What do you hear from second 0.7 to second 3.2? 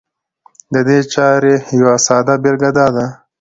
د دې چارې يوه ساده بېلګه دا ده